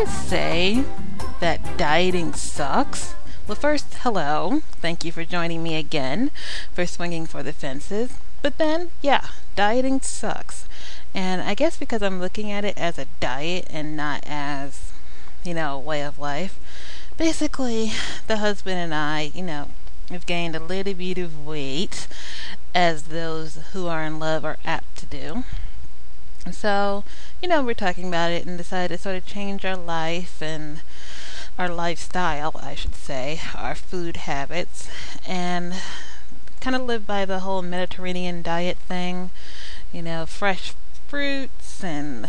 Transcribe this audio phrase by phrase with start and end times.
[0.00, 0.82] to say
[1.40, 3.14] that dieting sucks?
[3.46, 4.62] Well, first, hello.
[4.80, 6.30] Thank you for joining me again
[6.72, 8.14] for Swinging for the Fences.
[8.40, 10.66] But then, yeah, dieting sucks.
[11.14, 14.92] And I guess because I'm looking at it as a diet and not as,
[15.44, 16.58] you know, a way of life,
[17.18, 17.92] basically,
[18.26, 19.68] the husband and I, you know,
[20.08, 22.08] have gained a little bit of weight,
[22.74, 25.44] as those who are in love are apt to do.
[26.50, 27.04] So,
[27.42, 30.80] you know, we're talking about it and decided to sort of change our life and
[31.58, 34.88] our lifestyle, I should say, our food habits,
[35.26, 35.74] and
[36.60, 39.30] kind of live by the whole Mediterranean diet thing.
[39.92, 40.72] You know, fresh
[41.08, 42.28] fruits and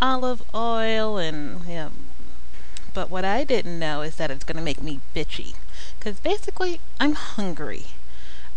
[0.00, 1.90] olive oil and, you know.
[2.92, 5.54] But what I didn't know is that it's going to make me bitchy.
[5.98, 7.86] Because basically, I'm hungry.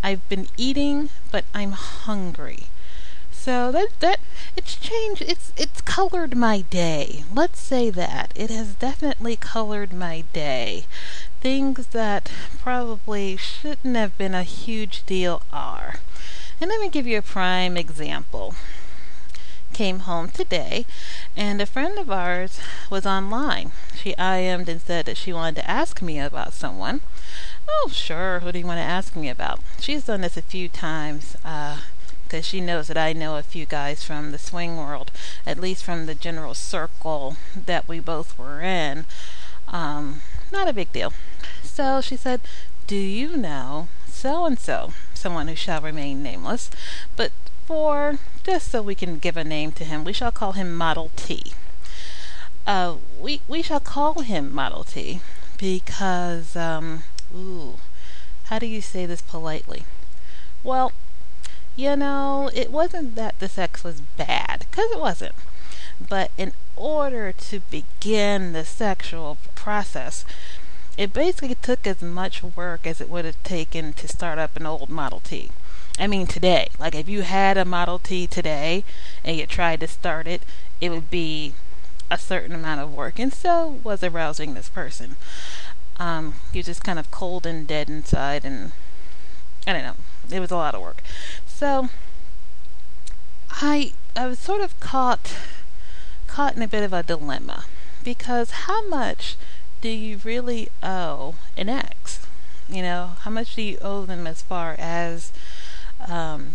[0.01, 2.68] I've been eating, but I'm hungry.
[3.41, 4.19] So that that
[4.57, 5.21] it's changed.
[5.21, 7.23] It's it's colored my day.
[7.33, 10.83] Let's say that it has definitely colored my day.
[11.39, 15.95] Things that probably shouldn't have been a huge deal are.
[16.59, 18.55] And let me give you a prime example.
[19.71, 20.85] Came home today,
[21.37, 22.59] and a friend of ours
[22.89, 23.71] was online.
[23.95, 26.99] She IM'd and said that she wanted to ask me about someone.
[27.69, 28.41] Oh, sure.
[28.41, 29.61] Who do you want to ask me about?
[29.79, 31.37] She's done this a few times.
[31.45, 31.77] Uh,
[32.29, 35.11] because she knows that I know a few guys from the swing world,
[35.47, 39.05] at least from the general circle that we both were in.
[39.67, 41.11] Um, not a big deal.
[41.63, 42.41] So she said,
[42.85, 44.93] Do you know so and so?
[45.15, 46.69] Someone who shall remain nameless.
[47.15, 47.31] But
[47.65, 51.11] for, just so we can give a name to him, we shall call him Model
[51.15, 51.53] T.
[52.67, 55.21] Uh, we, we shall call him Model T
[55.57, 57.03] because, um,
[57.35, 57.77] ooh,
[58.45, 59.85] how do you say this politely?
[60.63, 60.93] Well,
[61.79, 65.35] you know, it wasn't that the sex was bad, because it wasn't.
[66.09, 70.25] But in order to begin the sexual process,
[70.97, 74.65] it basically took as much work as it would have taken to start up an
[74.65, 75.51] old Model T.
[75.97, 76.67] I mean, today.
[76.77, 78.83] Like, if you had a Model T today
[79.23, 80.41] and you tried to start it,
[80.81, 81.53] it would be
[82.11, 83.19] a certain amount of work.
[83.19, 85.15] And so was arousing this person.
[85.97, 88.73] Um, you're just kind of cold and dead inside, and
[89.65, 89.95] I don't know.
[90.31, 91.01] It was a lot of work.
[91.59, 91.89] So
[93.51, 95.35] I I was sort of caught
[96.25, 97.65] caught in a bit of a dilemma
[98.01, 99.35] because how much
[99.81, 102.25] do you really owe an ex?
[102.69, 105.33] You know, how much do you owe them as far as
[106.07, 106.51] um,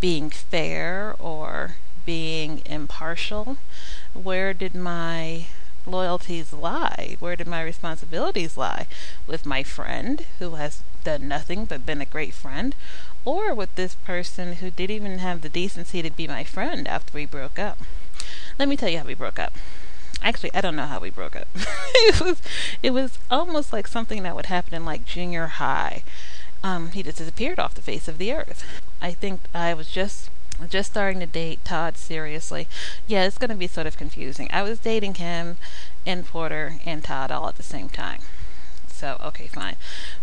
[0.00, 1.74] being fair or
[2.06, 3.58] being impartial?
[4.14, 5.48] Where did my
[5.86, 7.18] loyalties lie?
[7.20, 8.86] Where did my responsibilities lie?
[9.26, 12.74] With my friend who has done nothing but been a great friend,
[13.24, 17.12] or with this person who didn't even have the decency to be my friend after
[17.14, 17.78] we broke up.
[18.58, 19.52] Let me tell you how we broke up.
[20.22, 21.48] Actually, I don't know how we broke up.
[21.56, 22.40] it was
[22.82, 26.02] it was almost like something that would happen in like junior high.
[26.62, 28.64] Um, he just disappeared off the face of the earth.
[29.02, 30.30] I think I was just
[30.70, 32.68] just starting to date Todd seriously.
[33.06, 34.48] Yeah, it's going to be sort of confusing.
[34.52, 35.58] I was dating him
[36.06, 38.20] and Porter and Todd all at the same time
[39.04, 39.76] so okay, fine.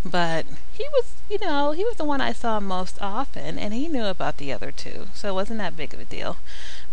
[0.03, 3.87] But he was, you know, he was the one I saw most often, and he
[3.87, 6.37] knew about the other two, so it wasn't that big of a deal.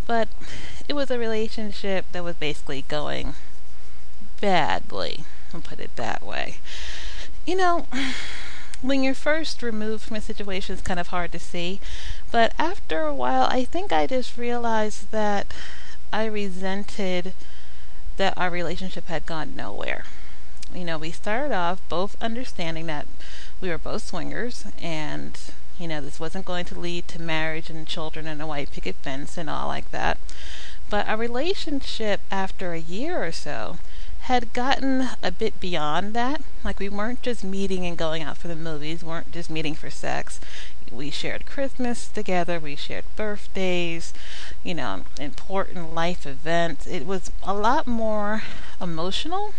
[0.06, 0.28] But
[0.86, 3.34] it was a relationship that was basically going
[4.38, 6.58] badly, I'll put it that way.
[7.46, 7.86] You know,
[8.82, 11.80] when you're first removed from a situation, it's kind of hard to see.
[12.30, 15.54] But after a while, I think I just realized that
[16.12, 17.32] I resented
[18.18, 20.04] that our relationship had gone nowhere
[20.74, 23.06] you know, we started off both understanding that
[23.60, 25.38] we were both swingers and,
[25.78, 28.96] you know, this wasn't going to lead to marriage and children and a white picket
[28.96, 30.18] fence and all like that.
[30.90, 33.78] But our relationship after a year or so
[34.20, 36.42] had gotten a bit beyond that.
[36.62, 39.90] Like we weren't just meeting and going out for the movies, weren't just meeting for
[39.90, 40.40] sex.
[40.90, 44.12] We shared Christmas together, we shared birthdays,
[44.62, 46.86] you know, important life events.
[46.86, 48.42] It was a lot more
[48.80, 49.54] emotional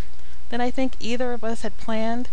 [0.49, 2.29] than I think either of us had planned,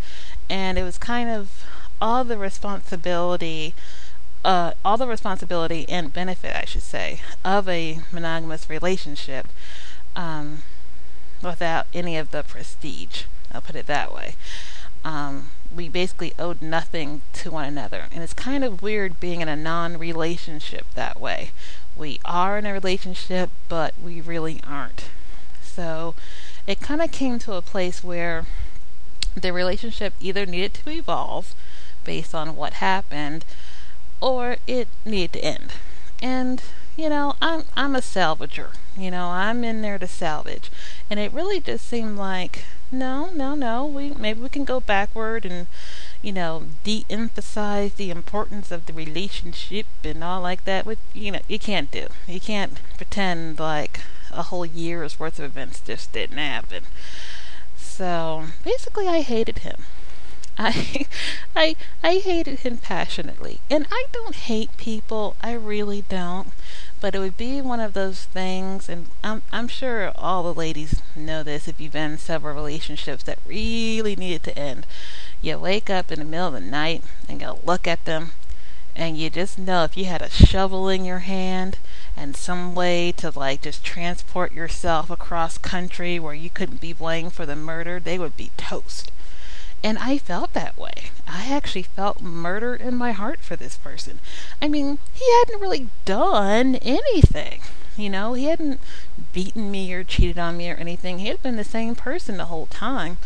[0.48, 1.64] and it was kind of
[2.00, 3.74] all the responsibility,
[4.44, 9.48] uh, all the responsibility and benefit, I should say, of a monogamous relationship,
[10.14, 10.62] um,
[11.42, 13.24] without any of the prestige.
[13.52, 14.34] I'll put it that way.
[15.04, 19.48] Um, we basically owed nothing to one another, and it's kind of weird being in
[19.48, 21.50] a non-relationship that way.
[21.96, 25.04] We are in a relationship, but we really aren't.
[25.62, 26.14] So
[26.66, 28.46] it kind of came to a place where
[29.34, 31.54] the relationship either needed to evolve
[32.04, 33.44] based on what happened
[34.20, 35.72] or it needed to end.
[36.22, 36.62] And,
[36.96, 38.70] you know, I'm I'm a salvager.
[38.96, 40.70] You know, I'm in there to salvage.
[41.10, 43.84] And it really just seemed like no, no, no.
[43.84, 45.66] We maybe we can go backward and
[46.22, 50.86] you know, de-emphasize the importance of the relationship and all like that.
[50.86, 52.06] Which you know, you can't do.
[52.26, 54.00] You can't pretend like
[54.36, 56.84] a whole year's worth of events just didn't happen.
[57.76, 59.84] So basically, I hated him.
[60.58, 61.06] I,
[61.54, 65.36] I, I hated him passionately, and I don't hate people.
[65.42, 66.52] I really don't.
[66.98, 71.02] But it would be one of those things, and I'm I'm sure all the ladies
[71.14, 74.86] know this if you've been in several relationships that really needed to end.
[75.42, 78.32] You wake up in the middle of the night and go look at them,
[78.96, 81.78] and you just know if you had a shovel in your hand
[82.16, 87.34] and some way to like just transport yourself across country where you couldn't be blamed
[87.34, 89.12] for the murder, they would be toast.
[89.84, 91.10] And I felt that way.
[91.28, 94.18] I actually felt murder in my heart for this person.
[94.62, 97.60] I mean, he hadn't really done anything.
[97.96, 98.80] You know, he hadn't
[99.32, 101.18] beaten me or cheated on me or anything.
[101.18, 103.18] He had been the same person the whole time.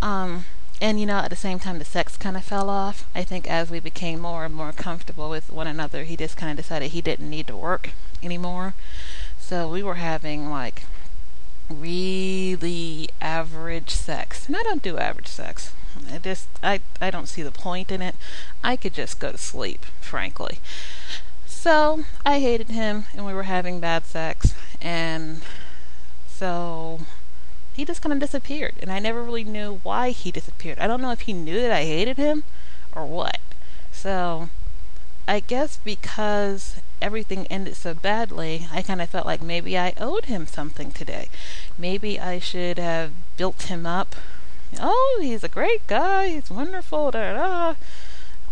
[0.00, 0.46] Um,
[0.80, 3.06] and you know, at the same time, the sex kind of fell off.
[3.14, 6.50] I think as we became more and more comfortable with one another, he just kind
[6.50, 7.90] of decided he didn't need to work
[8.22, 8.74] anymore.
[9.38, 10.84] So we were having like
[11.70, 14.46] really average sex.
[14.46, 15.72] And I don't do average sex.
[16.12, 18.16] I just I I don't see the point in it.
[18.62, 20.58] I could just go to sleep, frankly.
[21.46, 25.42] So I hated him, and we were having bad sex, and
[26.28, 27.00] so
[27.74, 30.78] he just kind of disappeared, and I never really knew why he disappeared.
[30.78, 32.44] I don't know if he knew that I hated him
[32.94, 33.38] or what.
[33.92, 34.48] So
[35.26, 40.26] I guess because everything ended so badly, I kind of felt like maybe I owed
[40.26, 41.28] him something today.
[41.78, 44.14] Maybe I should have built him up
[44.80, 47.74] oh, he's a great guy, he's wonderful, da da.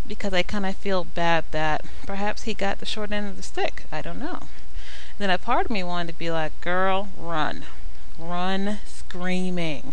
[0.07, 3.43] Because I kind of feel bad that perhaps he got the short end of the
[3.43, 3.85] stick.
[3.93, 4.49] I don't know.
[5.19, 7.65] Then a part of me wanted to be like, girl, run.
[8.19, 8.79] Run
[9.13, 9.93] screaming.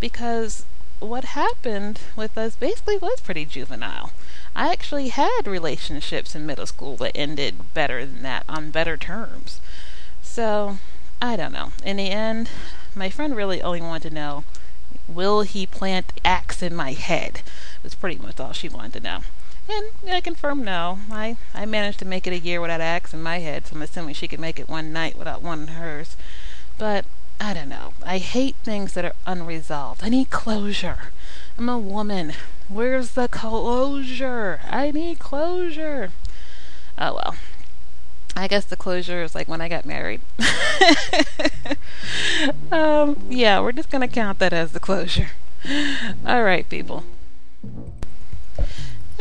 [0.00, 0.66] Because
[0.98, 4.12] what happened with us basically was pretty juvenile.
[4.54, 9.60] I actually had relationships in middle school that ended better than that, on better terms.
[10.22, 10.78] So,
[11.22, 11.72] I don't know.
[11.84, 12.50] In the end,
[12.94, 14.44] my friend really only wanted to know
[15.08, 17.42] Will he plant axe in my head?
[17.82, 19.20] Was pretty much all she wanted to know.
[19.68, 20.98] And I confirmed no.
[21.10, 23.82] I, I managed to make it a year without axe in my head, so I'm
[23.82, 26.16] assuming she could make it one night without one in hers.
[26.78, 27.04] But
[27.40, 27.94] I don't know.
[28.04, 30.04] I hate things that are unresolved.
[30.04, 30.98] I need closure.
[31.56, 32.34] I'm a woman.
[32.68, 34.60] Where's the closure?
[34.68, 36.12] I need closure.
[36.98, 37.36] Oh well.
[38.36, 40.20] I guess the closure is like when I got married.
[42.70, 45.30] um, yeah, we're just going to count that as the closure.
[46.26, 47.04] All right, people.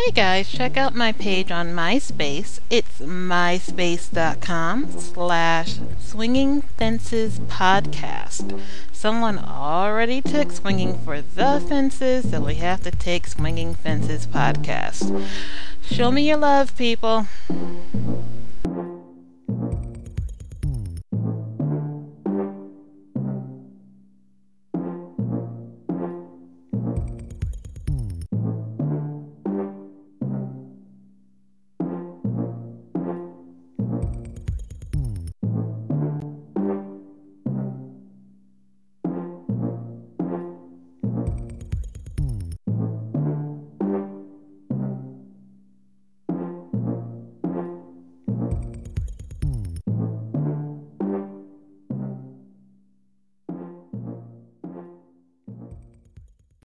[0.06, 2.62] Hey guys, check out my page on MySpace.
[2.70, 8.62] It's myspace.com slash swinging fences podcast.
[8.94, 15.28] Someone already took swinging for the fences, so we have to take swinging fences podcast.
[15.82, 17.28] Show me your love, people.